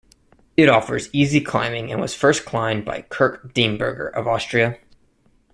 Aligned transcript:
It 0.57 0.67
offers 0.67 1.13
easy 1.13 1.41
climbing 1.41 1.91
and 1.91 2.01
was 2.01 2.15
first 2.15 2.43
climbed 2.43 2.85
by 2.85 3.03
Kurt 3.03 3.53
Diemberger 3.53 4.11
of 4.13 4.27
Austria. 4.27 4.79